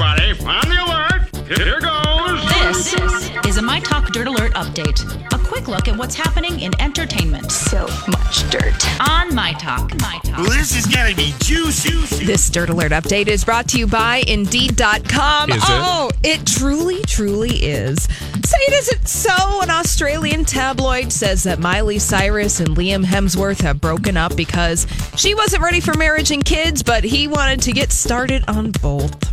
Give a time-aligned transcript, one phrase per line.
[0.00, 0.30] everybody.
[0.46, 1.58] On the alert.
[1.58, 2.00] Here goes.
[2.72, 5.00] This is a My Talk Dirt Alert update.
[5.34, 8.72] A quick look at what's happening in entertainment So much dirt.
[9.10, 9.92] on My Talk.
[10.00, 10.46] My Talk.
[10.48, 12.24] This is gonna be juicy.
[12.24, 15.50] This Dirt Alert update is brought to you by Indeed.com.
[15.50, 15.62] Is it?
[15.68, 17.98] Oh, it truly, truly is.
[18.04, 19.60] Say it isn't so.
[19.62, 24.86] An Australian tabloid says that Miley Cyrus and Liam Hemsworth have broken up because
[25.16, 29.29] she wasn't ready for marriage and kids, but he wanted to get started on both.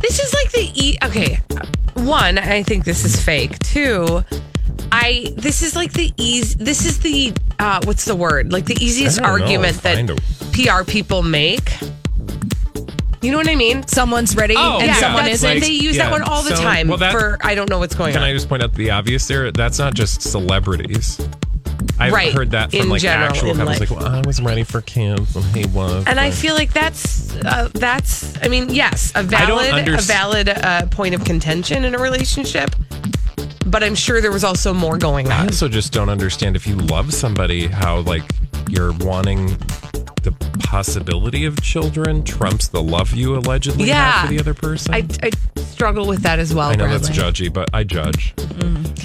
[0.00, 0.98] This is like the e.
[1.04, 1.38] Okay,
[1.94, 3.58] one, I think this is fake.
[3.60, 4.24] Two,
[4.90, 6.56] I this is like the easy.
[6.62, 8.52] This is the uh, what's the word?
[8.52, 9.44] Like the easiest I don't know.
[9.44, 10.20] argument Find that
[10.52, 11.70] PR people make.
[13.22, 13.86] You know what I mean?
[13.86, 14.94] Someone's ready Oh, and yeah.
[14.94, 15.60] someone That's- isn't.
[15.60, 16.04] They use Yeah.
[16.04, 18.14] that one all the So, time well, that- for I don't know what's going on.
[18.14, 18.28] Can on.
[18.30, 19.52] I just point out the obvious there?
[19.52, 21.20] That's not just celebrities.
[22.00, 23.80] I've Right, heard that from in like general, actual couples.
[23.80, 26.04] Like, well, I was ready for kids, and he was.
[26.06, 28.36] and I feel like that's uh, that's.
[28.42, 32.74] I mean, yes, a valid a valid uh, point of contention in a relationship.
[33.66, 35.32] But I'm sure there was also more going on.
[35.32, 38.22] I also just don't understand if you love somebody, how like
[38.68, 39.46] you're wanting
[40.22, 44.10] the possibility of children trumps the love you allegedly Yeah.
[44.10, 44.94] have for the other person.
[44.94, 45.30] I, I
[45.80, 46.68] struggle with that as well.
[46.68, 48.34] I know that's judgy, but I judge.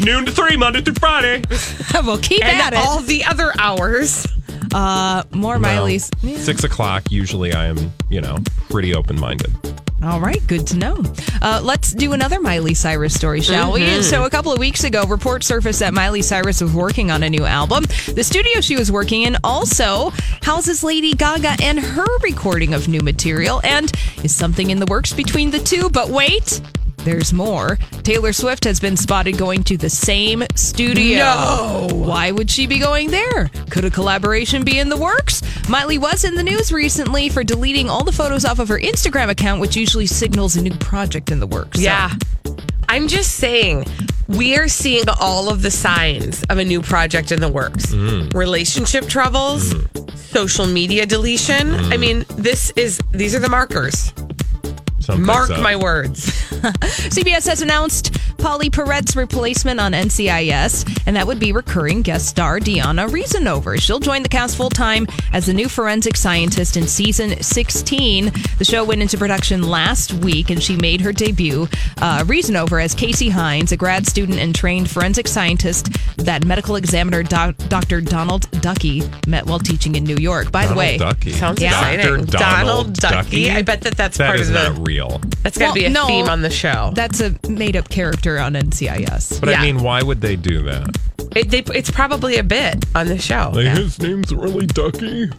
[0.04, 1.42] Noon to three, Monday through Friday.
[1.94, 2.80] well, keep and at it.
[2.80, 4.28] all the other hours.
[4.74, 6.12] uh, more Miley's.
[6.22, 7.10] Well, Six o'clock.
[7.10, 9.56] Usually, I am, you know, pretty open minded.
[10.04, 11.04] All right, good to know.
[11.42, 13.82] Uh, let's do another Miley Cyrus story, shall we?
[14.04, 17.30] So, a couple of weeks ago, reports surfaced that Miley Cyrus was working on a
[17.30, 17.86] new album.
[18.14, 20.12] The studio she was working in also
[20.44, 23.62] houses Lady Gaga and her recording of new material.
[23.64, 23.92] And
[24.24, 25.90] is something in the works between the two?
[25.90, 26.62] But wait.
[27.06, 27.78] There's more.
[28.02, 31.20] Taylor Swift has been spotted going to the same studio.
[31.20, 31.88] No.
[31.92, 33.50] Why would she be going there?
[33.70, 35.44] Could a collaboration be in the works?
[35.70, 39.30] Miley was in the news recently for deleting all the photos off of her Instagram
[39.30, 41.78] account, which usually signals a new project in the works.
[41.78, 42.12] So- Yeah.
[42.90, 43.86] I'm just saying,
[44.28, 47.88] we are seeing all of the signs of a new project in the works.
[47.88, 48.34] Mm.
[48.34, 50.18] Relationship troubles, mm.
[50.18, 51.76] social media deletion.
[51.76, 52.00] I mm.
[52.00, 54.12] mean, this is these are the markers.
[55.06, 55.62] Something's Mark up.
[55.62, 56.26] my words.
[57.12, 62.60] CBS has announced Pauley Perrette's replacement on NCIS, and that would be recurring guest star
[62.60, 63.82] Diona Reasonover.
[63.82, 68.32] She'll join the cast full time as the new forensic scientist in season 16.
[68.60, 71.64] The show went into production last week, and she made her debut.
[72.00, 77.24] Uh, Reasonover as Kasie Hines, a grad student and trained forensic scientist that medical examiner
[77.24, 78.00] doc- Dr.
[78.00, 80.52] Donald Ducky met while teaching in New York.
[80.52, 81.32] By the way, Ducky.
[81.32, 81.70] Sounds Yeah.
[81.90, 82.26] exciting.
[82.26, 82.38] Dr.
[82.38, 83.16] Donald Ducky.
[83.46, 83.52] Ducky?
[83.52, 84.70] I bet that that's That part is of the.
[84.70, 85.20] not real.
[85.42, 86.06] That's got to Well, be a no.
[86.06, 86.92] theme on the show.
[86.94, 89.40] that's a made up character on NCIS.
[89.40, 89.62] But Yeah.
[89.62, 90.98] I mean, why would they do that?
[91.36, 93.52] It, they, it's probably a bit on the show.
[93.54, 95.30] Like, his name's really Ducky.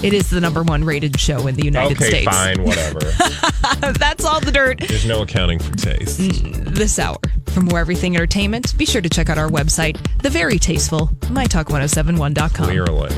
[0.00, 2.26] It is the number one rated show in the United Okay, States.
[2.30, 3.00] fine, whatever.
[3.98, 6.20] That's all the dirt There's no accounting for taste.
[6.20, 7.16] Mm, this hour.
[7.48, 12.66] For more everything entertainment, be sure to check out our website, the very tasteful mytalk1071.com.
[12.66, 13.10] Clearly.